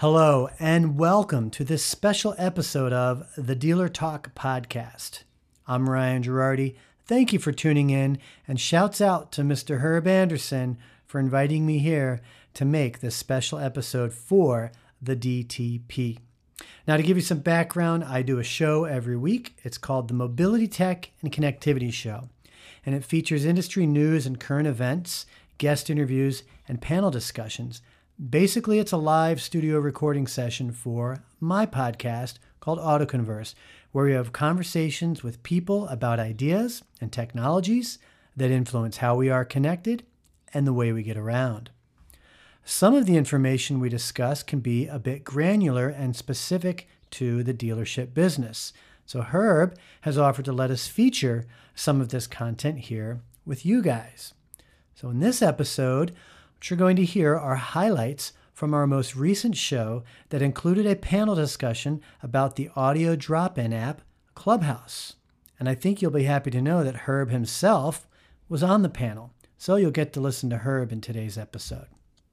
[0.00, 5.24] Hello, and welcome to this special episode of the Dealer Talk Podcast.
[5.68, 6.76] I'm Ryan Girardi.
[7.04, 8.16] Thank you for tuning in,
[8.48, 9.80] and shouts out to Mr.
[9.80, 12.22] Herb Anderson for inviting me here
[12.54, 14.72] to make this special episode for
[15.02, 16.16] the DTP.
[16.88, 19.58] Now, to give you some background, I do a show every week.
[19.64, 22.30] It's called the Mobility Tech and Connectivity Show,
[22.86, 25.26] and it features industry news and current events,
[25.58, 27.82] guest interviews, and panel discussions
[28.28, 33.54] Basically, it's a live studio recording session for my podcast called Autoconverse,
[33.92, 37.98] where we have conversations with people about ideas and technologies
[38.36, 40.04] that influence how we are connected
[40.52, 41.70] and the way we get around.
[42.62, 47.54] Some of the information we discuss can be a bit granular and specific to the
[47.54, 48.74] dealership business.
[49.06, 53.80] So, Herb has offered to let us feature some of this content here with you
[53.80, 54.34] guys.
[54.94, 56.14] So, in this episode,
[56.60, 60.94] what you're going to hear are highlights from our most recent show that included a
[60.94, 64.02] panel discussion about the audio drop in app
[64.34, 65.14] Clubhouse.
[65.58, 68.06] And I think you'll be happy to know that Herb himself
[68.46, 69.32] was on the panel.
[69.56, 71.86] So you'll get to listen to Herb in today's episode.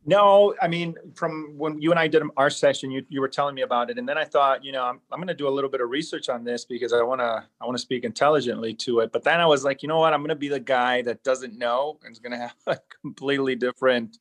[0.09, 3.53] No, I mean, from when you and I did our session, you, you were telling
[3.53, 5.52] me about it, and then I thought, you know, I'm, I'm going to do a
[5.52, 8.73] little bit of research on this because I want to I want to speak intelligently
[8.75, 9.11] to it.
[9.11, 11.23] But then I was like, you know what, I'm going to be the guy that
[11.23, 14.17] doesn't know and is going to have a completely different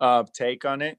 [0.00, 0.98] uh, take on it.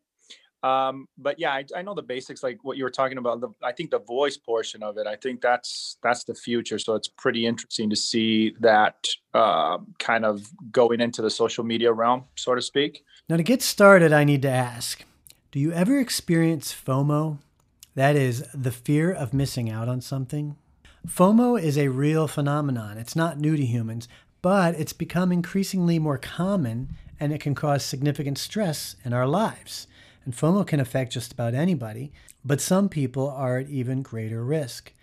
[0.61, 3.41] Um, but yeah, I, I, know the basics, like what you were talking about.
[3.41, 6.77] The, I think the voice portion of it, I think that's that's the future.
[6.77, 11.91] So it's pretty interesting to see that uh, kind of going into the social media
[11.91, 13.03] realm, so to speak.
[13.29, 15.03] Now, to get started, I need to ask
[15.51, 17.39] Do you ever experience FOMO?
[17.95, 20.55] That is, the fear of missing out on something?
[21.07, 22.97] FOMO is a real phenomenon.
[22.97, 24.07] It's not new to humans,
[24.41, 29.87] but it's become increasingly more common and it can cause significant stress in our lives.
[30.25, 32.11] And FOMO can affect just about anybody,
[32.43, 34.93] but some people are at even greater risk.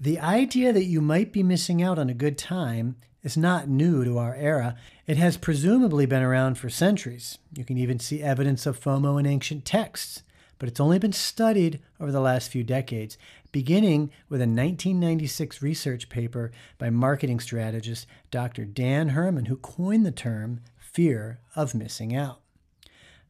[0.00, 4.04] The idea that you might be missing out on a good time is not new
[4.04, 4.76] to our era.
[5.06, 7.38] It has presumably been around for centuries.
[7.56, 10.24] You can even see evidence of FOMO in ancient texts,
[10.58, 13.16] but it's only been studied over the last few decades,
[13.52, 18.64] beginning with a 1996 research paper by marketing strategist Dr.
[18.64, 22.40] Dan Herman, who coined the term fear of missing out.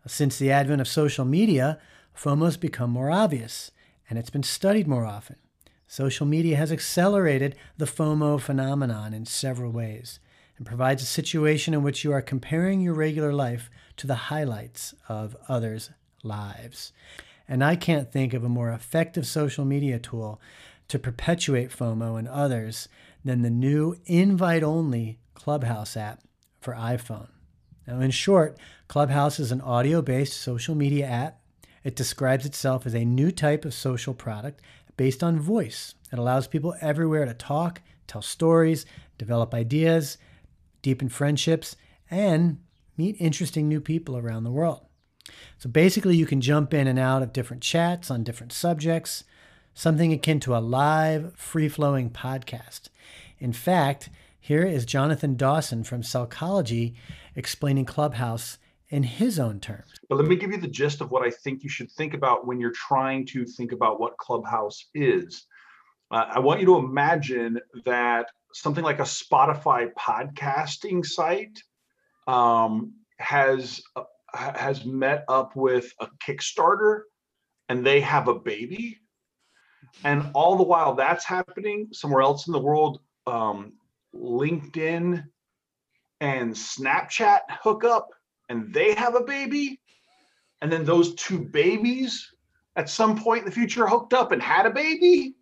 [0.07, 1.79] Since the advent of social media,
[2.17, 3.71] FOMO has become more obvious,
[4.09, 5.37] and it's been studied more often.
[5.87, 10.21] Social media has accelerated the FOMO phenomenon in several ways
[10.57, 14.95] and provides a situation in which you are comparing your regular life to the highlights
[15.09, 15.91] of others'
[16.23, 16.93] lives.
[17.49, 20.41] And I can't think of a more effective social media tool
[20.89, 22.89] to perpetuate FOMO in others
[23.25, 26.23] than the new invite only Clubhouse app
[26.61, 27.29] for iPhone.
[27.87, 31.41] Now, in short, Clubhouse is an audio based social media app.
[31.85, 34.61] It describes itself as a new type of social product
[34.97, 35.95] based on voice.
[36.13, 38.87] It allows people everywhere to talk, tell stories,
[39.19, 40.19] develop ideas,
[40.83, 41.77] deepen friendships,
[42.11, 42.61] and
[42.97, 44.87] meet interesting new people around the world.
[45.59, 49.25] So basically, you can jump in and out of different chats on different subjects,
[49.75, 52.89] something akin to a live, free flowing podcast.
[53.39, 56.95] In fact, here is Jonathan Dawson from Sellchology
[57.35, 59.95] explaining Clubhouse in his own terms.
[60.09, 62.47] But let me give you the gist of what I think you should think about
[62.47, 65.47] when you're trying to think about what Clubhouse is.
[66.11, 68.29] Uh, I want you to imagine that
[68.61, 71.63] something like a Spotify podcasting site
[72.27, 77.03] um, has uh, has met up with a Kickstarter,
[77.69, 78.99] and they have a baby,
[80.05, 83.73] and all the while that's happening somewhere else in the world, um,
[84.15, 85.25] LinkedIn
[86.21, 88.09] and Snapchat hook up
[88.49, 89.81] and they have a baby,
[90.63, 92.33] and then those two babies
[92.77, 95.36] at some point in the future hooked up and had a baby.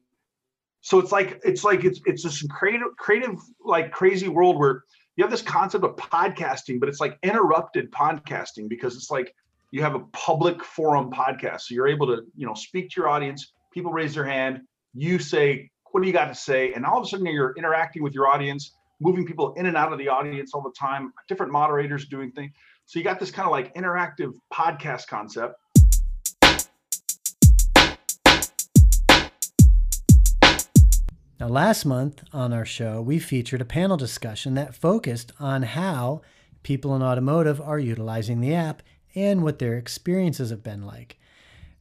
[0.84, 4.84] So it's like it's like it's it's this creative creative like crazy world where
[5.16, 9.34] you have this concept of podcasting, but it's like interrupted podcasting because it's like
[9.70, 11.62] you have a public forum podcast.
[11.62, 14.60] So you're able to, you know, speak to your audience, people raise their hand,
[14.92, 16.74] you say, what do you got to say?
[16.74, 19.90] And all of a sudden you're interacting with your audience, moving people in and out
[19.90, 22.52] of the audience all the time, different moderators doing things.
[22.84, 25.54] So you got this kind of like interactive podcast concept.
[31.40, 36.22] Now, last month on our show, we featured a panel discussion that focused on how
[36.62, 38.82] people in automotive are utilizing the app
[39.14, 41.18] and what their experiences have been like.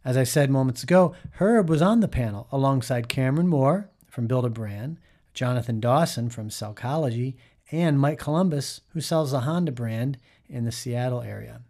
[0.03, 4.45] As I said moments ago, Herb was on the panel alongside Cameron Moore from Build
[4.45, 4.99] a Brand,
[5.33, 7.35] Jonathan Dawson from Sellchology,
[7.71, 10.17] and Mike Columbus, who sells the Honda brand
[10.47, 11.61] in the Seattle area.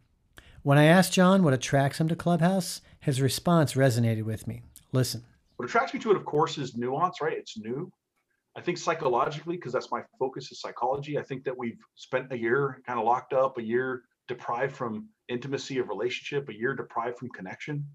[0.64, 4.64] When I asked John what attracts him to Clubhouse, his response resonated with me.
[4.92, 5.24] Listen.
[5.58, 7.38] What attracts me to it, of course, is nuance, right?
[7.38, 7.92] It's new.
[8.56, 11.18] I think psychologically, because that's my focus is psychology.
[11.18, 15.08] I think that we've spent a year kind of locked up, a year deprived from
[15.28, 17.86] intimacy of relationship, a year deprived from connection.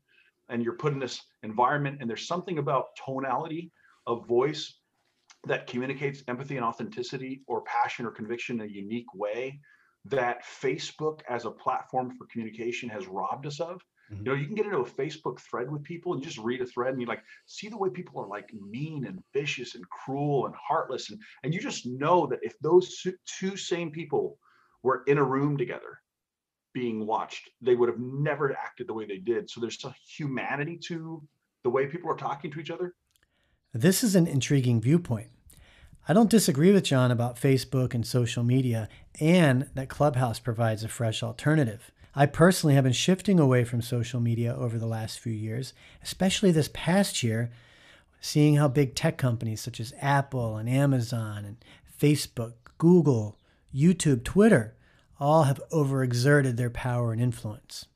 [0.49, 3.71] And you're put in this environment, and there's something about tonality
[4.07, 4.79] of voice
[5.47, 9.61] that communicates empathy and authenticity or passion or conviction in a unique way
[10.07, 13.81] that Facebook as a platform for communication has robbed us of.
[14.11, 14.25] Mm-hmm.
[14.25, 16.67] You know, you can get into a Facebook thread with people and just read a
[16.67, 20.47] thread and you like see the way people are like mean and vicious and cruel
[20.47, 21.11] and heartless.
[21.11, 24.39] And, and you just know that if those two same people
[24.83, 26.01] were in a room together
[26.73, 29.51] being watched, they would have never acted the way they did.
[29.51, 31.23] So there's a humanity to
[31.65, 32.95] the way people are talking to each other.
[33.75, 35.29] This is an intriguing viewpoint.
[36.11, 38.89] I don't disagree with John about Facebook and social media
[39.21, 41.91] and that Clubhouse provides a fresh alternative.
[42.15, 45.73] I personally have been shifting away from social media over the last few years,
[46.03, 47.51] especially this past year,
[48.21, 51.57] seeing how big tech companies such as Apple and Amazon and
[52.01, 53.39] Facebook, Google,
[53.75, 54.75] YouTube, Twitter
[55.21, 57.87] all have overexerted their power and influence.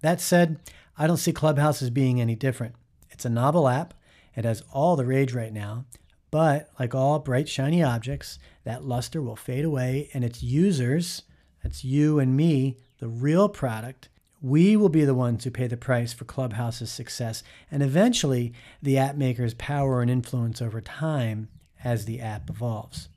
[0.00, 0.58] That said,
[0.98, 2.74] I don't see Clubhouse as being any different.
[3.10, 3.94] It's a novel app,
[4.34, 5.84] it has all the rage right now,
[6.30, 11.22] but like all bright, shiny objects, that luster will fade away, and its users,
[11.62, 14.08] that's you and me, the real product,
[14.40, 18.96] we will be the ones who pay the price for Clubhouse's success and eventually the
[18.96, 21.48] app maker's power and influence over time
[21.82, 23.08] as the app evolves,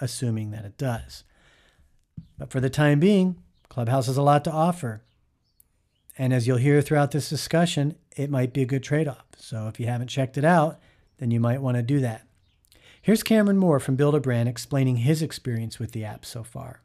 [0.00, 1.22] assuming that it does.
[2.36, 3.36] But for the time being,
[3.68, 5.02] Clubhouse has a lot to offer.
[6.18, 9.26] And as you'll hear throughout this discussion, it might be a good trade off.
[9.36, 10.80] So if you haven't checked it out,
[11.18, 12.26] then you might want to do that.
[13.00, 16.80] Here's Cameron Moore from Build a Brand explaining his experience with the app so far.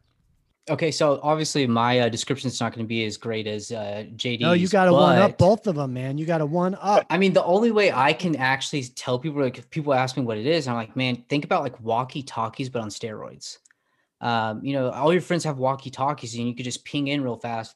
[0.69, 4.05] Okay, so obviously my uh, description is not going to be as great as uh,
[4.15, 4.39] JD.
[4.41, 6.17] No, you got to one up both of them, man.
[6.17, 7.05] You got to one up.
[7.09, 10.23] I mean, the only way I can actually tell people, like, if people ask me
[10.23, 13.57] what it is, I'm like, man, think about like walkie talkies, but on steroids.
[14.21, 17.21] Um, you know, all your friends have walkie talkies, and you could just ping in
[17.21, 17.75] real fast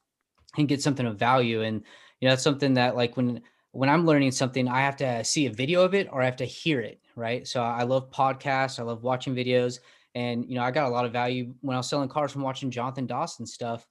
[0.57, 1.63] and get something of value.
[1.63, 1.83] And
[2.21, 3.41] you know, that's something that like when
[3.71, 6.37] when I'm learning something, I have to see a video of it or I have
[6.37, 7.45] to hear it right?
[7.47, 9.79] So I love podcasts, I love watching videos,
[10.15, 12.41] and you know I got a lot of value when I was selling cars from
[12.41, 13.87] watching Jonathan Dawson stuff.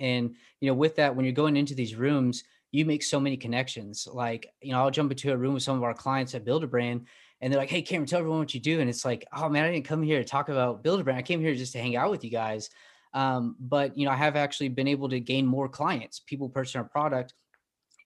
[0.00, 3.36] And you know, with that, when you're going into these rooms, you make so many
[3.36, 4.08] connections.
[4.10, 6.64] Like you know, I'll jump into a room with some of our clients at Build
[6.64, 7.06] a Brand,
[7.40, 9.64] and they're like, "Hey, Cameron, tell everyone what you do." And it's like, "Oh man,
[9.64, 11.18] I didn't come here to talk about Build a Brand.
[11.18, 12.70] I came here just to hang out with you guys."
[13.14, 16.80] Um, but you know, I have actually been able to gain more clients, people purchasing
[16.80, 17.34] our product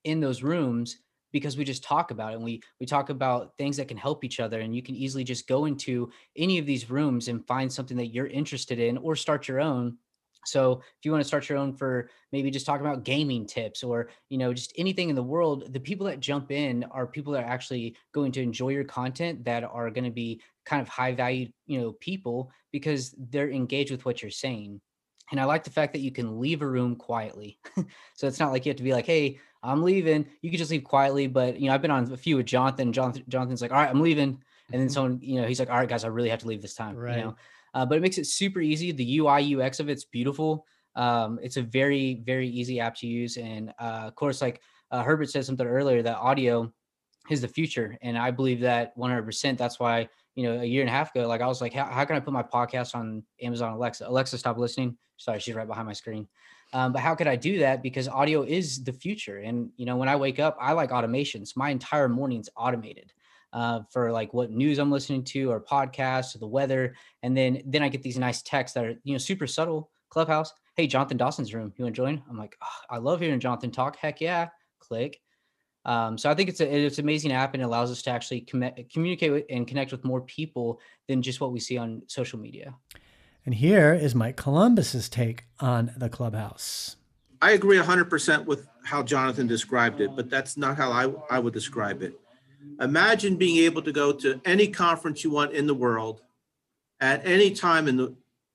[0.04, 0.98] in those rooms
[1.36, 4.24] because we just talk about it and we we talk about things that can help
[4.24, 7.70] each other and you can easily just go into any of these rooms and find
[7.70, 9.98] something that you're interested in or start your own.
[10.46, 13.82] So if you want to start your own for maybe just talking about gaming tips
[13.82, 17.34] or you know just anything in the world the people that jump in are people
[17.34, 20.88] that are actually going to enjoy your content that are going to be kind of
[20.88, 24.80] high value you know people because they're engaged with what you're saying
[25.30, 27.58] and I like the fact that you can leave a room quietly.
[28.14, 30.26] so it's not like you have to be like, hey, I'm leaving.
[30.42, 31.26] You can just leave quietly.
[31.26, 32.92] But you know, I've been on a few with Jonathan.
[32.92, 34.38] Jonathan Jonathan's like, all right, I'm leaving.
[34.72, 34.92] And then mm-hmm.
[34.92, 36.96] someone, you know, he's like, all right, guys, I really have to leave this time.
[36.96, 37.18] Right.
[37.18, 37.36] You know,
[37.74, 38.92] uh, but it makes it super easy.
[38.92, 40.66] The UI UX of it's beautiful.
[40.94, 43.36] Um, it's a very very easy app to use.
[43.36, 46.72] And uh, of course, like uh, Herbert said something earlier, that audio
[47.28, 49.58] is the future, and I believe that 100%.
[49.58, 51.86] That's why you know a year and a half ago, like I was like, how,
[51.86, 54.06] how can I put my podcast on Amazon Alexa?
[54.06, 54.96] Alexa, stop listening.
[55.16, 56.28] Sorry, she's right behind my screen.
[56.72, 57.82] Um, but how could I do that?
[57.82, 59.38] Because audio is the future.
[59.38, 61.56] And, you know, when I wake up, I like automations.
[61.56, 63.12] My entire morning's automated
[63.52, 66.94] uh, for like what news I'm listening to or podcasts or the weather.
[67.22, 70.52] And then, then I get these nice texts that are, you know, super subtle clubhouse.
[70.74, 71.72] Hey, Jonathan Dawson's room.
[71.76, 72.22] You want to join?
[72.28, 73.96] I'm like, oh, I love hearing Jonathan talk.
[73.96, 74.48] Heck yeah.
[74.80, 75.20] Click.
[75.86, 78.10] Um, so I think it's a, it's an amazing app and it allows us to
[78.10, 82.02] actually com- communicate with and connect with more people than just what we see on
[82.08, 82.74] social media.
[83.46, 86.96] And here is Mike Columbus's take on the clubhouse.
[87.40, 91.54] I agree 100% with how Jonathan described it, but that's not how I, I would
[91.54, 92.18] describe it.
[92.80, 96.22] Imagine being able to go to any conference you want in the world
[97.00, 98.14] at any time in the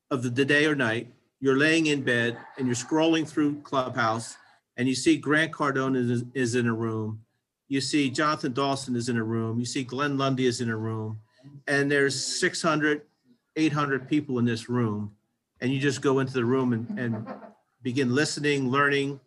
[0.09, 1.07] of the day or night.
[1.39, 4.35] You're laying in bed and you're scrolling through Clubhouse
[4.77, 7.21] and you see Grant Cardone is, is in a room.
[7.67, 9.59] You see Jonathan Dawson is in a room.
[9.59, 11.19] You see Glenn Lundy is in a room.
[11.67, 13.01] And there's 600,
[13.55, 15.11] 800 people in this room,
[15.59, 17.27] and you just go into the room and, and
[17.81, 19.19] begin listening, learning,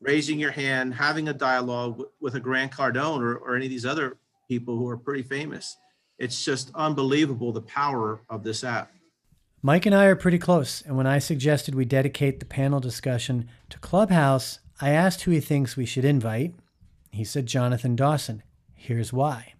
[0.00, 3.70] raising your hand, having a dialogue with, with a Grant Cardone or, or any of
[3.70, 4.16] these other
[4.48, 5.76] people who are pretty famous.
[6.18, 8.90] It's just unbelievable the power of this app.
[9.62, 13.48] Mike and I are pretty close, and when I suggested we dedicate the panel discussion
[13.68, 16.54] to Clubhouse, I asked who he thinks we should invite.
[17.10, 18.42] He said Jonathan Dawson.
[18.74, 19.54] Here's why.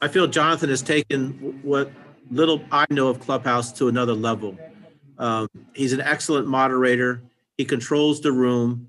[0.00, 1.90] I feel Jonathan has taken what
[2.30, 4.56] little I know of Clubhouse to another level.
[5.18, 7.22] Um, he's an excellent moderator.
[7.56, 8.88] He controls the room.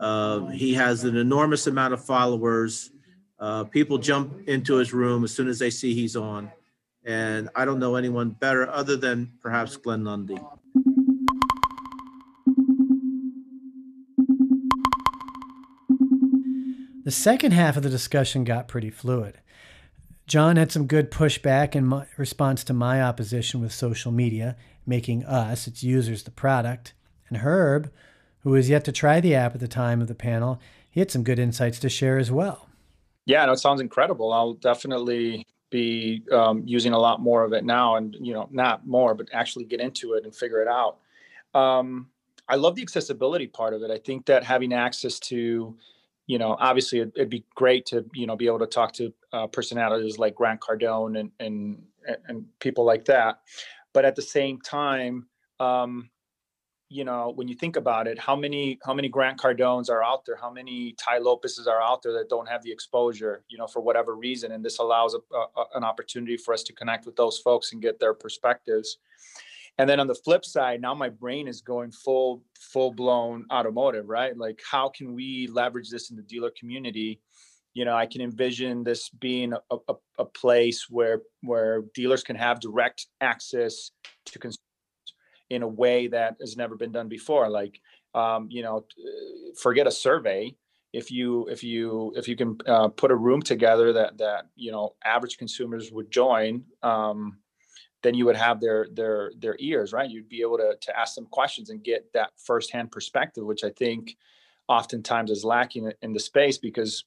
[0.00, 2.90] Uh, he has an enormous amount of followers.
[3.38, 6.50] Uh, people jump into his room as soon as they see he's on.
[7.04, 10.38] And I don't know anyone better other than perhaps Glenn Lundy.
[17.06, 19.38] The second half of the discussion got pretty fluid.
[20.26, 25.24] John had some good pushback in my, response to my opposition with social media, making
[25.24, 26.94] us, its users, the product.
[27.28, 27.92] And Herb,
[28.40, 30.60] who was yet to try the app at the time of the panel,
[30.90, 32.68] he had some good insights to share as well.
[33.24, 34.32] Yeah, no, it sounds incredible.
[34.32, 38.84] I'll definitely be um, using a lot more of it now, and you know, not
[38.84, 40.96] more, but actually get into it and figure it out.
[41.54, 42.08] Um,
[42.48, 43.92] I love the accessibility part of it.
[43.92, 45.76] I think that having access to,
[46.26, 49.12] you know, obviously it'd, it'd be great to you know be able to talk to
[49.32, 51.82] uh, personalities like Grant Cardone and and
[52.28, 53.40] and people like that,
[53.92, 55.26] but at the same time.
[55.58, 56.10] Um,
[56.88, 60.24] you know when you think about it how many how many grant cardones are out
[60.24, 60.36] there?
[60.36, 63.80] How many Tai Lopez's are out there that don't have the exposure you know for
[63.80, 64.52] whatever reason?
[64.52, 67.82] And this allows a, a, an opportunity for us to connect with those folks and
[67.82, 68.98] get their perspectives
[69.78, 74.08] and then on the flip side now my brain is going full full blown automotive
[74.08, 74.36] right?
[74.36, 77.20] Like how can we leverage this in the dealer community?
[77.74, 82.36] You know i can envision this being a, a, a place where where dealers can
[82.36, 83.90] have direct access
[84.26, 84.56] to consumers
[85.50, 87.48] in a way that has never been done before.
[87.48, 87.80] Like
[88.14, 88.86] um, you know
[89.60, 90.54] forget a survey.
[90.92, 94.72] If you if you if you can uh, put a room together that that you
[94.72, 97.38] know average consumers would join um,
[98.06, 100.08] then you would have their their their ears right?
[100.08, 103.70] You'd be able to to ask them questions and get that firsthand perspective which i
[103.70, 104.16] think
[104.68, 107.04] oftentimes is lacking in the space because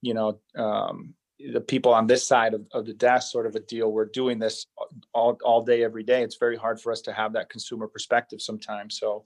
[0.00, 1.14] you know um,
[1.52, 4.38] the people on this side of, of the desk sort of a deal we're doing
[4.38, 4.66] this
[5.12, 6.22] all, all day every day.
[6.22, 8.98] It's very hard for us to have that consumer perspective sometimes.
[8.98, 9.24] So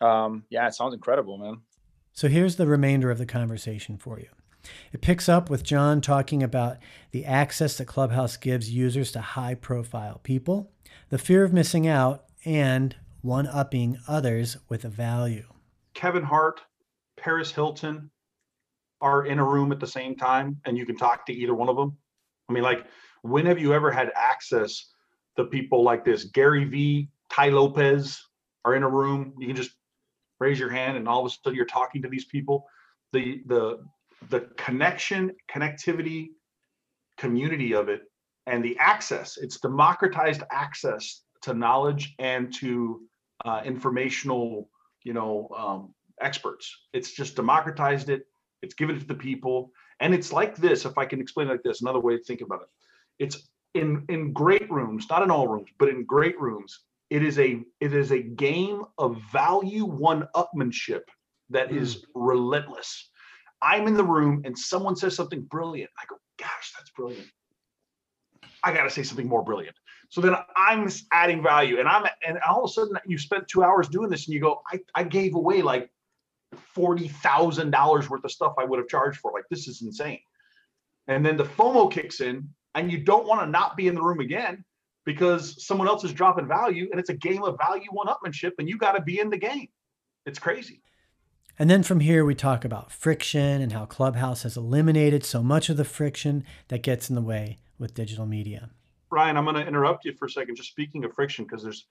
[0.00, 1.58] um, yeah it sounds incredible man.
[2.12, 4.28] So here's the remainder of the conversation for you
[4.92, 6.78] it picks up with john talking about
[7.10, 10.70] the access that clubhouse gives users to high profile people
[11.10, 15.46] the fear of missing out and one upping others with a value
[15.94, 16.60] kevin hart
[17.16, 18.10] paris hilton
[19.02, 21.68] are in a room at the same time and you can talk to either one
[21.68, 21.98] of them?
[22.48, 22.86] I mean, like,
[23.22, 24.92] when have you ever had access
[25.36, 26.24] to people like this?
[26.24, 28.24] Gary Vee, Tai Lopez
[28.64, 29.34] are in a room.
[29.38, 29.72] You can just
[30.38, 32.64] raise your hand and all of a sudden you're talking to these people.
[33.12, 33.84] The the
[34.30, 36.28] the connection, connectivity,
[37.18, 38.02] community of it,
[38.46, 39.36] and the access.
[39.36, 43.02] It's democratized access to knowledge and to
[43.44, 44.68] uh, informational,
[45.04, 46.74] you know, um, experts.
[46.92, 48.26] It's just democratized it
[48.62, 49.72] it's given to the people.
[50.00, 52.40] And it's like this, if I can explain it like this, another way to think
[52.40, 52.68] about it.
[53.18, 57.38] It's in in great rooms, not in all rooms, but in great rooms, it is
[57.38, 61.02] a it is a game of value one-upmanship
[61.50, 61.76] that mm.
[61.76, 63.10] is relentless.
[63.62, 65.90] I'm in the room and someone says something brilliant.
[65.98, 67.28] I go, gosh, that's brilliant.
[68.64, 69.76] I got to say something more brilliant.
[70.08, 73.62] So then I'm adding value, and I'm and all of a sudden you spent two
[73.62, 75.90] hours doing this, and you go, I, I gave away like
[76.74, 79.32] forty thousand dollars worth of stuff I would have charged for.
[79.32, 80.20] Like this is insane.
[81.08, 84.02] And then the FOMO kicks in, and you don't want to not be in the
[84.02, 84.64] room again
[85.04, 88.76] because someone else is dropping value, and it's a game of value one-upmanship, and you
[88.76, 89.68] got to be in the game.
[90.26, 90.82] It's crazy.
[91.58, 95.68] And then from here, we talk about friction and how Clubhouse has eliminated so much
[95.68, 98.70] of the friction that gets in the way with digital media.
[99.10, 100.56] Ryan, I'm going to interrupt you for a second.
[100.56, 101.86] Just speaking of friction, because there's,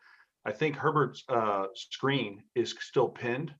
[0.46, 3.54] I think Herbert's uh, screen is still pinned.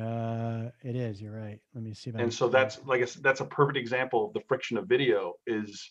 [0.00, 1.20] Uh, it is.
[1.20, 1.58] You're right.
[1.74, 2.10] Let me see.
[2.10, 5.34] If and so that's like a, that's a perfect example of the friction of video.
[5.46, 5.90] Is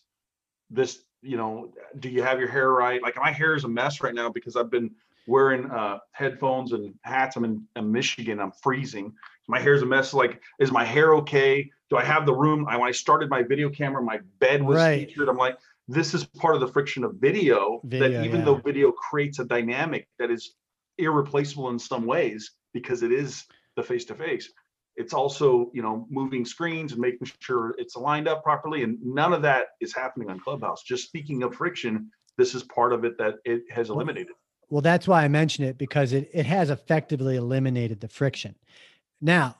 [0.70, 1.74] this you know?
[2.00, 3.02] Do you have your hair right?
[3.02, 4.92] Like my hair is a mess right now because I've been
[5.28, 7.36] wearing uh, headphones and hats.
[7.36, 8.40] I'm in, in Michigan.
[8.40, 9.14] I'm freezing.
[9.48, 10.14] My hair's a mess.
[10.14, 11.70] Like, is my hair okay?
[11.90, 12.68] Do I have the room?
[12.68, 15.08] I when I started my video camera, my bed was right.
[15.08, 15.30] featured.
[15.30, 18.46] I'm like, this is part of the friction of video, video that even yeah.
[18.46, 20.56] though video creates a dynamic that is
[20.98, 24.50] irreplaceable in some ways because it is the face to face
[24.96, 29.34] it's also you know moving screens and making sure it's aligned up properly and none
[29.34, 33.18] of that is happening on clubhouse just speaking of friction this is part of it
[33.18, 34.34] that it has eliminated
[34.70, 38.56] well that's why i mentioned it because it, it has effectively eliminated the friction.
[39.22, 39.58] Now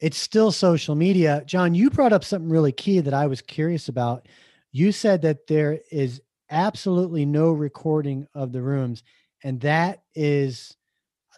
[0.00, 1.42] it's still social media.
[1.46, 4.26] John you brought up something really key that i was curious about.
[4.72, 6.20] You said that there is
[6.50, 9.02] absolutely no recording of the rooms
[9.42, 10.76] and that is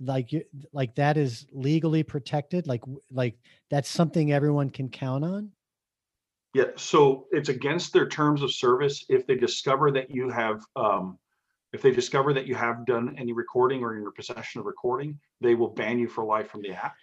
[0.01, 0.31] like
[0.73, 2.67] like that is legally protected?
[2.67, 3.39] Like like
[3.71, 5.51] that's something everyone can count on?
[6.55, 11.19] Yeah, so it's against their terms of service if they discover that you have, um,
[11.77, 15.19] if they discover that you have done any recording or in your possession of recording,
[15.43, 16.95] they will ban you for life from the app.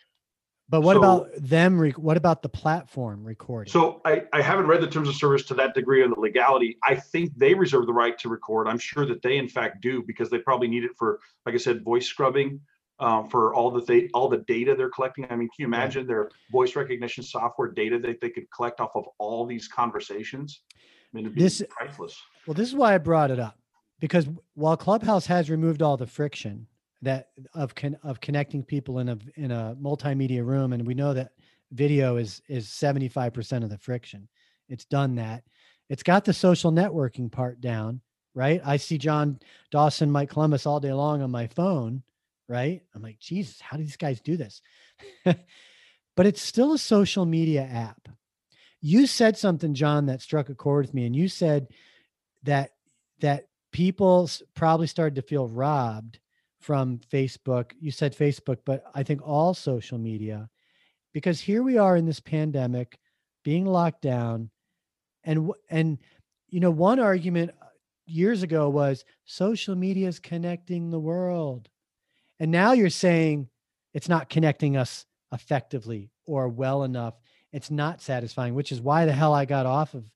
[0.70, 4.82] but what So- about them what about the platform recording So I, I haven't read
[4.82, 6.78] the terms of service to that degree on the legality.
[6.84, 8.68] I think they reserve the right to record.
[8.68, 11.60] I'm sure that they in fact do because they probably need it for, like I
[11.60, 12.60] said, voice scrubbing.
[13.00, 15.26] Um, for all that they, all the data they're collecting.
[15.30, 18.92] I mean, can you imagine their voice recognition software data that they could collect off
[18.96, 20.62] of all these conversations?
[20.72, 20.78] I
[21.12, 22.16] mean, it'd be This- priceless.
[22.48, 23.58] Well, this is why I brought it up
[24.04, 26.68] because while Clubhouse has removed all the friction
[27.04, 31.14] that of con- of connecting people in a in a multimedia room, and we know
[31.14, 31.32] that
[31.72, 34.28] video is is seventy five percent of the friction.
[34.68, 35.46] It's done that.
[35.88, 38.02] It's got the social networking part down,
[38.36, 38.60] right?
[38.66, 39.40] I see John
[39.72, 42.04] Dawson, Mike Columbus all day long on my phone,
[42.50, 42.82] right?
[42.94, 44.62] I'm like, Jesus, how do these guys do this?
[45.24, 48.10] but it's still a social media app.
[48.82, 51.70] You said something, John, that struck a chord with me, and you said
[52.44, 52.72] that
[53.22, 56.20] that people probably started to feel robbed
[56.62, 57.72] from Facebook.
[57.82, 60.50] You said Facebook, but I think all social media,
[61.14, 62.98] because here we are in this pandemic,
[63.44, 64.50] being locked down,
[65.26, 65.98] and and
[66.48, 67.66] you know one argument uh,
[68.06, 71.68] years ago was social media is connecting the world,
[72.40, 73.50] and now you're saying
[73.94, 77.16] it's not connecting us effectively or well enough.
[77.52, 80.10] It's not satisfying, which is why the hell I got off of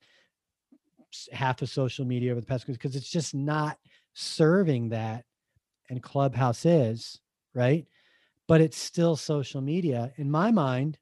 [1.31, 3.77] half of social media over the past because it's just not
[4.13, 5.25] serving that
[5.89, 7.19] and clubhouse is
[7.53, 7.85] right?
[8.47, 10.13] But it's still social media.
[10.17, 10.97] In my mind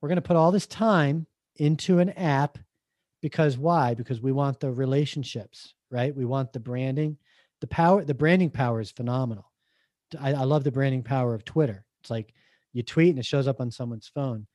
[0.00, 2.58] we're going to put all this time into an app
[3.20, 3.94] because why?
[3.94, 6.14] Because we want the relationships right?
[6.14, 7.18] We want the branding.
[7.60, 9.50] The power the branding power is phenomenal.
[10.18, 11.84] I, I love the branding power of twitter.
[12.00, 12.32] It's like
[12.72, 14.46] you tweet and it shows up on someone's phone.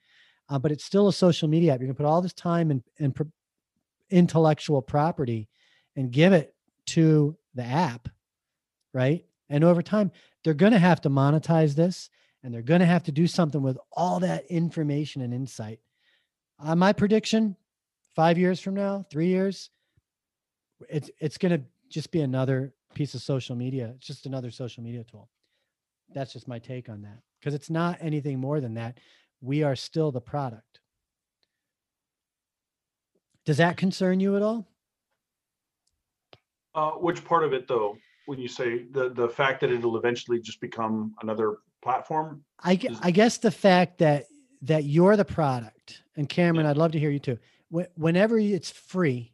[0.48, 1.80] Uh, but it's still a social media app.
[1.80, 3.24] You're going to put all this time and, and pr-
[4.10, 5.50] intellectual property
[5.96, 6.54] and give it
[6.88, 8.10] to the app,
[8.94, 9.25] right?
[9.50, 10.12] And over time,
[10.44, 12.10] they're going to have to monetize this
[12.44, 15.79] and they're going to have to do something with all that information and insight.
[16.60, 17.56] Uh, my prediction
[18.16, 19.72] 5 years from now, 3 years,
[20.90, 23.94] it's it's going to just be another piece of social media.
[23.96, 25.29] It's just another social media tool.
[26.14, 29.00] That's just my take on that because it's not anything more than that.
[29.42, 30.79] We are still the product.
[33.46, 34.68] Does that concern you at all?
[36.74, 40.40] Uh, which part of it though, when you say the, the fact that it'll eventually
[40.42, 42.44] just become another platform?
[42.62, 44.25] I, Is- I guess the fact that
[44.62, 47.38] that you're the product, and Cameron, I'd love to hear you too.
[47.70, 49.31] Whenever it's free,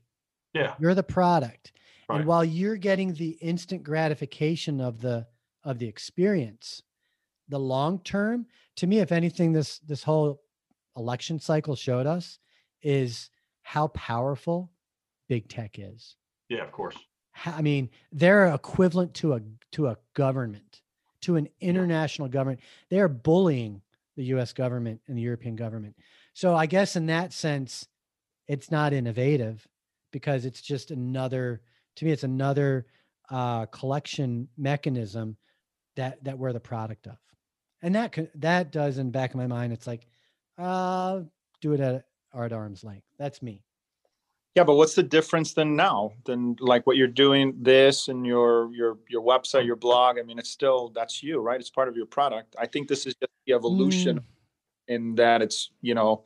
[0.54, 1.72] Yeah, you're the product,
[2.10, 2.18] Right.
[2.18, 5.26] and while you're getting the instant gratification of the
[5.64, 6.82] of the experience,
[7.48, 8.46] the long term,
[8.78, 10.42] to me, if anything, this this whole
[10.98, 12.40] election cycle showed us
[12.82, 13.30] is
[13.72, 14.70] how powerful
[15.30, 16.18] big tech is.
[16.50, 16.98] yeah, of course.
[17.46, 20.82] I mean, they're equivalent to a to a government,
[21.22, 22.60] to an international government.
[22.90, 23.82] They are bullying
[24.18, 24.52] the U.S.
[24.52, 25.96] government and the European government.
[26.34, 27.88] So I guess in that sense,
[28.46, 29.66] it's not innovative
[30.12, 31.62] because it's just another.
[31.96, 32.88] To me, it's another
[33.30, 35.38] uh, collection mechanism
[35.96, 37.16] that that we're the product of,
[37.82, 39.72] and that that does in the back of my mind.
[39.72, 40.06] It's like,
[40.58, 41.22] uh,
[41.62, 42.04] do it at
[42.34, 43.06] at arm's length.
[43.18, 43.62] That's me.
[44.56, 48.70] Yeah, but what's the difference then now than like what you're doing this and your
[48.74, 50.20] your your website, your blog?
[50.20, 51.60] I mean, it's still that's you, right?
[51.60, 52.56] It's part of your product.
[52.60, 54.24] I think this is just the evolution Mm.
[54.94, 56.24] in that it's you know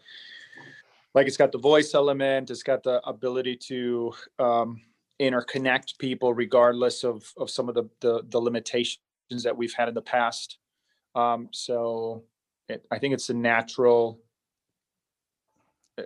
[1.13, 4.81] like it's got the voice element, it's got the ability to um,
[5.21, 8.97] interconnect people regardless of of some of the the, the limitations
[9.43, 10.57] that we've had in the past.
[11.13, 12.23] Um, so
[12.67, 14.19] it, I think it's a natural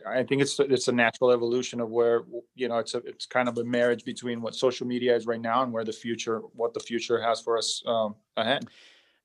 [0.08, 2.24] I think it's it's a natural evolution of where
[2.56, 5.42] you know it's a it's kind of a marriage between what social media is right
[5.42, 8.68] now and where the future what the future has for us um, ahead.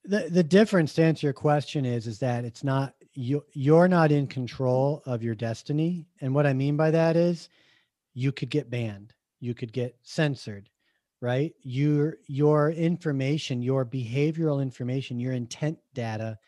[0.05, 4.11] the the difference to answer your question is is that it's not you you're not
[4.11, 6.07] in control of your destiny.
[6.23, 7.51] And what i mean by that is
[8.15, 9.13] you could get banned.
[9.41, 10.71] You could get censored
[11.21, 11.55] right?
[11.63, 16.39] Your your information your behavioral information your intent data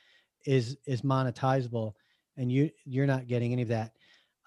[0.44, 1.94] is is monetizable
[2.36, 3.92] and you you're not getting any of that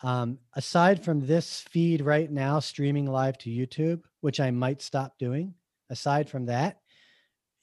[0.02, 5.18] um, aside from this feed right now streaming live to youtube which i might stop
[5.18, 5.54] doing
[5.90, 6.80] aside from that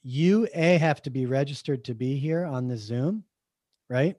[0.03, 3.23] you a have to be registered to be here on the zoom
[3.89, 4.17] right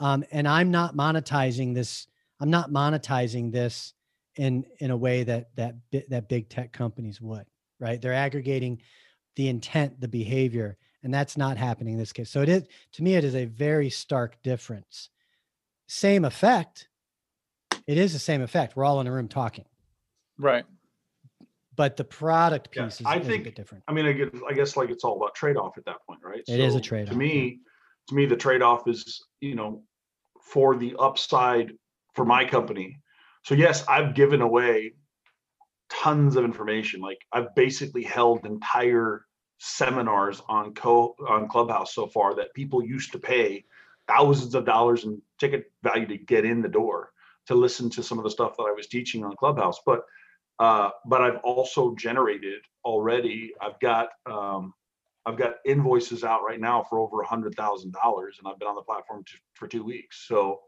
[0.00, 2.06] um, and i'm not monetizing this
[2.40, 3.94] i'm not monetizing this
[4.36, 5.76] in in a way that that
[6.08, 7.46] that big tech companies would
[7.78, 8.80] right they're aggregating
[9.36, 12.30] the intent the behavior and that's not happening in this case.
[12.30, 12.64] So it is
[12.94, 15.10] to me, it is a very stark difference.
[15.86, 16.88] Same effect.
[17.86, 18.76] It is the same effect.
[18.76, 19.64] We're all in a room talking,
[20.38, 20.64] Right.
[21.76, 23.84] but the product Yeah, piece is, I is a think- bit different.
[23.88, 26.42] I mean, I guess, I guess like it's all about trade-off at that point, right?
[26.48, 27.60] It is a trade-off, To me,
[28.08, 29.82] to me, the trade-off is, you know,
[30.40, 31.72] for the upside
[32.14, 32.98] for my company.
[33.44, 34.94] So yes, I've given away
[35.90, 37.00] tons of information.
[37.00, 39.26] Like I've basically held entire
[39.58, 43.64] seminars on co on Clubhouse so far that people used to pay
[44.08, 47.10] thousands of dollars in ticket value to get in the door
[47.46, 49.80] to listen to some of the stuff that I was teaching on Clubhouse.
[49.84, 50.02] But
[50.58, 53.52] uh, but I've also generated already.
[53.60, 54.72] I've got um,
[55.26, 58.68] I've got invoices out right now for over a hundred thousand dollars, and I've been
[58.68, 60.26] on the platform t- for two weeks.
[60.28, 60.60] So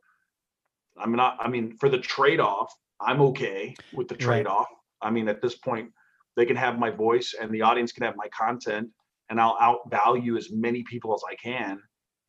[0.99, 1.37] I'm not.
[1.41, 4.69] I mean, for the trade off, I'm okay with the trade off.
[5.03, 5.91] I mean, at this point,
[6.37, 8.89] they can have my voice, and the audience can have my content,
[9.31, 11.81] and I'll outvalue as many people as I can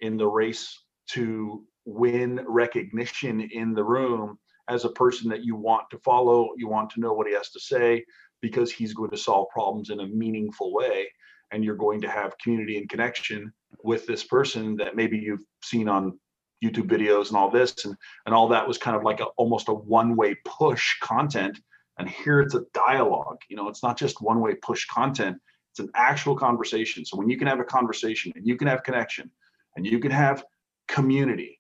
[0.02, 0.78] in the race
[1.12, 6.68] to win recognition in the room as a person that you want to follow, you
[6.68, 8.04] want to know what he has to say
[8.42, 11.08] because he's going to solve problems in a meaningful way.
[11.52, 15.88] And you're going to have community and connection with this person that maybe you've seen
[15.88, 16.20] on
[16.62, 17.86] YouTube videos and all this.
[17.86, 17.96] And,
[18.26, 21.58] and all that was kind of like a, almost a one way push content.
[21.98, 23.38] And here it's a dialogue.
[23.50, 25.38] You know, it's not just one way push content,
[25.72, 27.06] it's an actual conversation.
[27.06, 29.32] So when you can have a conversation and you can have connection
[29.78, 30.44] and you can have
[30.90, 31.58] community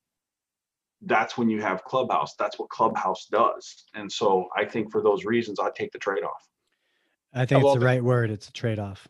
[1.04, 5.26] that's when you have clubhouse that's what clubhouse does and so i think for those
[5.26, 6.48] reasons i take the trade-off
[7.34, 8.32] I think it's the the- right word.
[8.32, 9.08] It's a trade-off.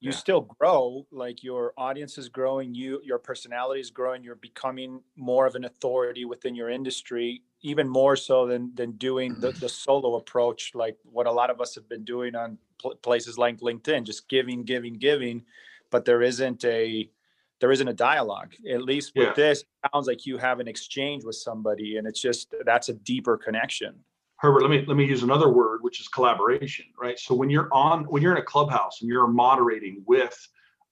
[0.00, 0.16] you Yeah.
[0.16, 5.46] still grow like your audience is growing you your personality is growing you're becoming more
[5.46, 10.14] of an authority within your industry even more so than than doing the, the solo
[10.16, 14.04] approach like what a lot of us have been doing on pl- places like linkedin
[14.04, 15.44] just giving giving giving
[15.90, 17.10] but there isn't a
[17.60, 18.54] there isn't a dialogue.
[18.70, 19.34] At least with Yeah.
[19.34, 22.94] this it sounds like you have an exchange with somebody and it's just that's a
[22.94, 24.04] deeper connection.
[24.38, 27.18] Herbert let me let me use another word which is collaboration right?
[27.18, 30.36] So when you're on when you're in a clubhouse and you're moderating with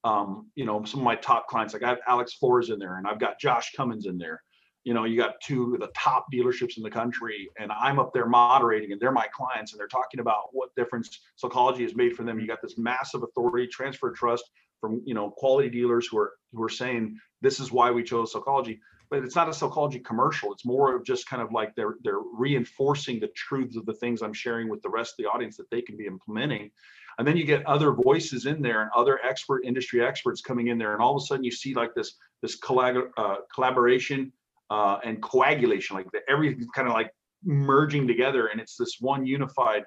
[0.03, 2.97] um, you know some of my top clients like i have alex flores in there
[2.97, 4.41] and i've got josh cummins in there.
[4.83, 8.13] You know you got two of the top dealerships in the country and i'm up
[8.13, 12.15] there moderating and they're my clients and they're talking about what difference Sellchology has made
[12.15, 12.39] for them.
[12.39, 14.45] You got this massive authority transfer trust
[14.79, 18.33] from you know quality dealers who are who are saying this is why we chose
[18.33, 20.51] Sellchology but it's not a Sellchology commercial.
[20.51, 24.21] It's more of just kind of like they're they're reinforcing the truths of the things
[24.21, 26.71] i'm sharing with the rest of the audience that they can be implementing.
[27.17, 30.77] And then you get other voices in there and other expert industry experts coming in
[30.77, 34.33] there and all of a sudden you see like this this collab- uh, collaboration
[34.69, 37.11] uh, and coagulation like the, everything's kind of like
[37.43, 39.83] merging together and it's this one unified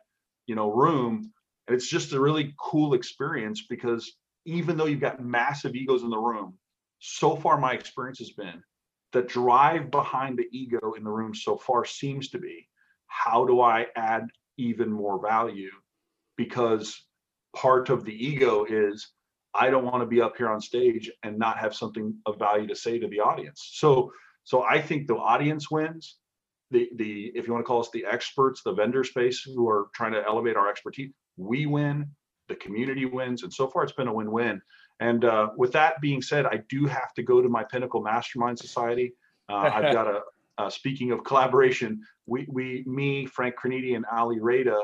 [0.48, 1.32] you know room.
[1.68, 4.10] And it's just a really cool experience because
[4.48, 6.54] even though you've got massive egos in the room
[6.98, 8.62] so far my experience has been
[9.12, 12.68] the drive behind the ego in the room so far seems to be
[13.08, 15.70] how do I add even more value?
[16.36, 17.04] Because
[17.56, 19.10] part of the ego is
[19.54, 22.68] I don't want to be up here on stage and not have something of value
[22.68, 23.70] to say to the audience.
[23.74, 24.12] So
[24.44, 26.16] so I think the audience wins.
[26.70, 29.88] The the if you want to call us the experts, the vendor space who are
[29.94, 32.10] trying to elevate our expertise, we win.
[32.48, 34.60] The community wins, and so far it's been a win-win.
[35.00, 38.58] And uh, with that being said, I do have to go to my Pinnacle Mastermind
[38.58, 39.14] Society.
[39.48, 40.22] Uh, I've got a,
[40.58, 44.80] uh, speaking of collaboration, we, we, me, Frank Creniti, and Ali Reda,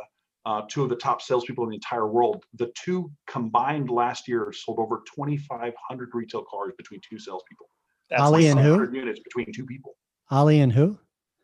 [0.46, 2.44] uh, two of the top salespeople in the entire world.
[2.54, 7.66] The two combined last year sold over 2,500 retail cars between two salespeople.
[8.10, 8.70] that's Ali and who?
[8.70, 9.96] 100 units between two people.
[10.30, 10.98] Ali and who?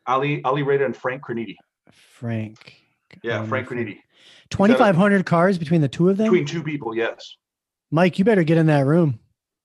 [0.07, 1.55] Ali, Ali Reda and Frank Creniti.
[1.91, 2.77] Frank.
[3.23, 3.97] Yeah, don't Frank Frank.
[4.49, 4.67] Creniti.
[4.77, 6.25] 2,500 cars between the two of them?
[6.25, 7.37] Between two people, yes.
[7.91, 9.19] Mike, you better get in that room.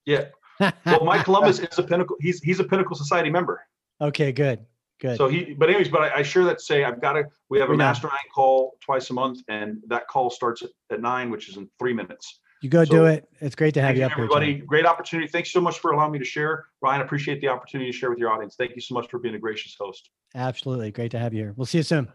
[0.05, 0.27] Yeah.
[0.61, 2.17] Well, Mike Columbus is a Pinnacle.
[2.21, 3.61] He's he's a Pinnacle Society member.
[4.01, 4.65] okay, good.
[4.99, 5.19] Good.
[5.19, 7.25] So he, but anyways, but I, I share that say I've got to.
[7.51, 11.29] We have a mastermind call twice a month, and that call starts at, at nine,
[11.31, 12.41] which is in three minutes.
[12.63, 13.29] you go so- do it.
[13.41, 14.55] It's great to have you up everybody.
[14.55, 14.67] John.
[14.67, 15.29] Great opportunity.
[15.29, 17.03] Thanks so much for allowing me to share, Ryan.
[17.03, 18.57] Appreciate the opportunity to share with your audience.
[18.57, 20.09] Thank you so much for being a gracious host.
[20.35, 20.91] Absolutely.
[20.91, 21.55] Great to have you here.
[21.57, 22.09] We'll see you soon.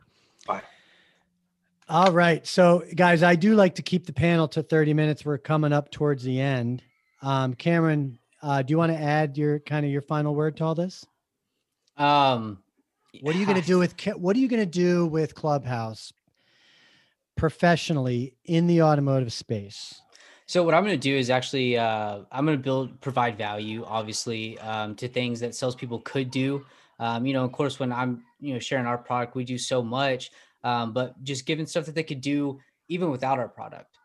[0.47, 0.63] Bye.
[1.91, 2.47] All right.
[2.47, 5.25] So, guys, I do like to keep the panel to 30 minutes.
[5.25, 6.81] We're coming up towards the end.
[7.21, 10.63] Um, Cameron, uh, do you want to add your kind of your final word to
[10.63, 11.05] all this?
[11.97, 12.59] Um,
[13.19, 16.13] What are you going to do with what are you going to do with Clubhouse
[17.35, 20.01] professionally in the automotive space?
[20.45, 23.83] So what I'm going to do is actually uh, I'm going to build provide value,
[23.85, 26.65] obviously, um, to things that salespeople could do.
[27.01, 29.83] Um, you know, of course, when I'm you know sharing our product, we do so
[29.83, 30.31] much,
[30.63, 33.97] um, but just giving stuff that they could do even without our product.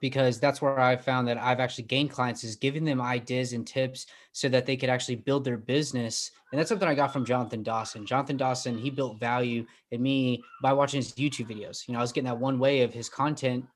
[0.00, 3.66] because that's where I found that I've actually gained clients is giving them ideas and
[3.66, 6.30] tips so that they could actually build their business.
[6.50, 8.06] And that's something I got from Jonathan Dawson.
[8.06, 11.86] Jonathan Dawson, he built value in me by watching his YouTube videos.
[11.86, 13.66] You know, I was getting that one way of his content.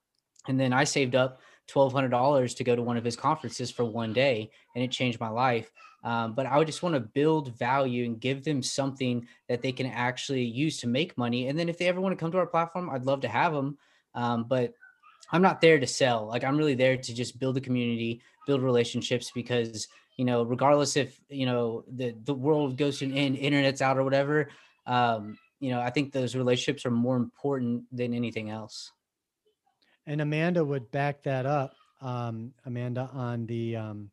[0.48, 4.12] And then I saved up $1,200 to go to one of his conferences for one
[4.12, 5.70] day, and it changed my life.
[6.04, 9.72] Um, but I would just want to build value and give them something that they
[9.72, 11.48] can actually use to make money.
[11.48, 13.54] And then if they ever want to come to our platform, I'd love to have
[13.54, 13.78] them.
[14.14, 14.74] Um, but
[15.32, 16.26] I'm not there to sell.
[16.26, 19.88] Like I'm really there to just build a community, build relationships because,
[20.18, 23.96] you know, regardless if, you know, the, the world goes to an end, internet's out
[23.96, 24.50] or whatever,
[24.86, 28.92] um, you know, I think those relationships are more important than anything else.
[30.06, 31.74] And Amanda would back that up.
[32.02, 34.10] Um, Amanda on the um,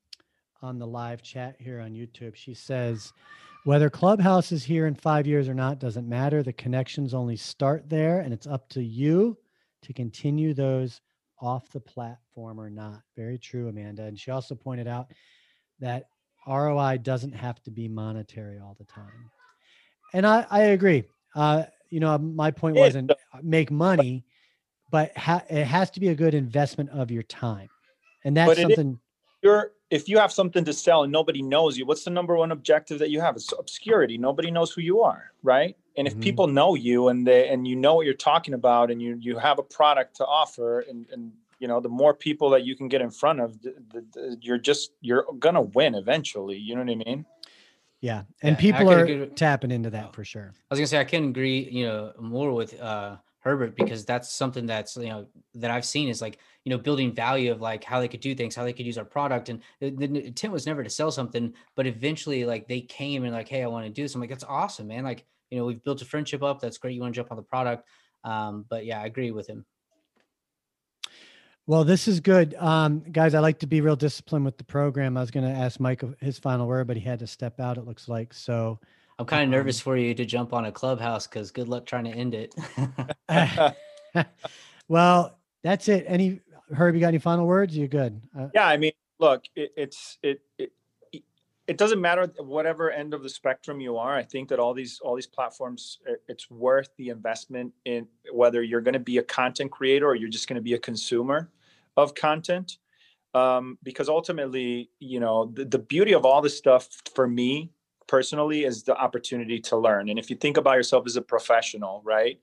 [0.62, 2.36] on the live chat here on YouTube.
[2.36, 3.14] She says,
[3.64, 6.42] whether Clubhouse is here in five years or not doesn't matter.
[6.42, 9.38] The connections only start there, and it's up to you
[9.84, 11.02] to continue those
[11.40, 13.02] off the platform or not.
[13.16, 14.04] Very true, Amanda.
[14.04, 15.12] And she also pointed out
[15.80, 16.06] that
[16.48, 19.30] ROI doesn't have to be monetary all the time.
[20.14, 21.04] And I, I agree.
[21.36, 23.12] Uh, you know, my point wasn't
[23.44, 24.26] make money,
[24.92, 27.70] but ha- it has to be a good investment of your time.
[28.24, 29.00] And that's something.
[29.42, 32.52] You're if you have something to sell and nobody knows you, what's the number one
[32.54, 33.36] objective that you have?
[33.36, 34.18] It's obscurity.
[34.18, 35.76] Nobody knows who you are, right?
[35.98, 36.22] And if mm-hmm.
[36.22, 39.38] people know you and they and you know what you're talking about and you you
[39.38, 42.88] have a product to offer and and you know the more people that you can
[42.88, 46.58] get in front of, the, the, the, you're just you're gonna win eventually.
[46.58, 47.26] You know what I mean?
[48.00, 49.26] Yeah, and yeah, people are agree.
[49.28, 50.54] tapping into that for sure.
[50.54, 54.32] I was gonna say I can agree, you know, more with uh Herbert because that's
[54.32, 57.84] something that's you know that I've seen is like you know building value of like
[57.84, 60.54] how they could do things, how they could use our product, and the, the intent
[60.54, 63.86] was never to sell something, but eventually like they came and like, hey, I want
[63.86, 64.16] to do this.
[64.16, 65.04] I'm like, that's awesome, man.
[65.04, 66.60] Like you know we've built a friendship up.
[66.60, 66.96] That's great.
[66.96, 67.88] You want to jump on the product,
[68.24, 69.66] um, but yeah, I agree with him.
[71.68, 72.56] Well, this is good.
[72.56, 75.16] Um, guys, I like to be real disciplined with the program.
[75.16, 77.78] I was going to ask Mike his final word, but he had to step out,
[77.78, 78.34] it looks like.
[78.34, 78.80] So
[79.20, 81.86] I'm kind of um, nervous for you to jump on a clubhouse because good luck
[81.86, 82.56] trying to end it.
[84.88, 86.06] well, that's it.
[86.08, 86.42] Any
[86.74, 87.76] Herb, you got any final words?
[87.76, 88.22] You good?
[88.38, 90.72] Uh, yeah, I mean, look, it, it's it, it
[91.68, 94.16] it doesn't matter whatever end of the spectrum you are.
[94.16, 98.82] I think that all these all these platforms, it's worth the investment in whether you're
[98.82, 101.50] going to be a content creator or you're just going to be a consumer
[101.98, 102.78] of content.
[103.34, 107.72] Um, because ultimately, you know, the, the beauty of all this stuff for me
[108.06, 110.10] personally is the opportunity to learn.
[110.10, 112.38] And if you think about yourself as a professional, right,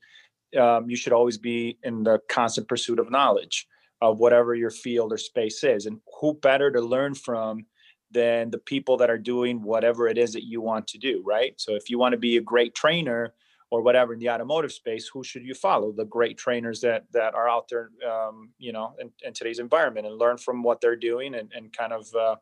[0.59, 3.67] um, you should always be in the constant pursuit of knowledge
[4.01, 5.85] of whatever your field or space is.
[5.85, 7.65] And who better to learn from
[8.11, 11.53] than the people that are doing whatever it is that you want to do, right?
[11.57, 13.33] So if you want to be a great trainer
[13.71, 15.91] or whatever in the automotive space, who should you follow?
[15.91, 20.07] The great trainers that that are out there, um, you know, in, in, today's environment,
[20.07, 22.35] and learn from what they're doing, and, and kind of uh,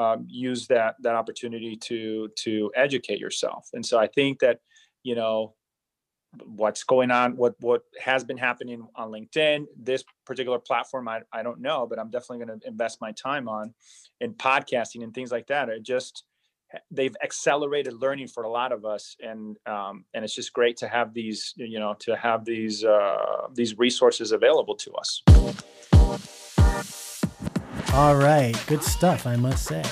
[0.00, 3.68] um, use that that opportunity to to educate yourself.
[3.72, 4.60] And so I think that
[5.02, 5.54] you know
[6.44, 11.42] what's going on what what has been happening on linkedin this particular platform i, I
[11.42, 13.74] don't know but i'm definitely going to invest my time on
[14.20, 16.24] in podcasting and things like that it just
[16.90, 20.88] they've accelerated learning for a lot of us and um, and it's just great to
[20.88, 25.22] have these you know to have these uh, these resources available to us
[27.94, 29.84] all right, good stuff, I must say.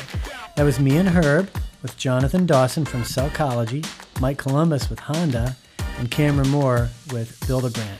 [0.56, 1.48] That was me and Herb
[1.82, 3.86] with Jonathan Dawson from Sellchology,
[4.20, 5.56] Mike Columbus with Honda,
[6.02, 7.98] and Cameron Moore with Build a Brand.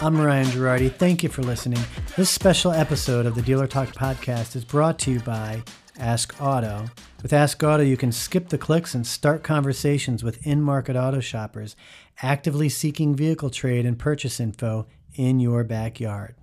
[0.00, 0.94] I'm Ryan Girardi.
[0.94, 1.80] Thank you for listening.
[2.16, 5.64] This special episode of the Dealer Talk podcast is brought to you by
[5.98, 6.84] Ask Otto.
[7.20, 11.18] With Ask Otto, you can skip the clicks and start conversations with in market auto
[11.18, 11.74] shoppers
[12.22, 16.36] actively seeking vehicle trade and purchase info in your backyard.